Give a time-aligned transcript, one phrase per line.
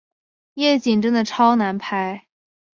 [0.55, 2.25] 夜景真的超难拍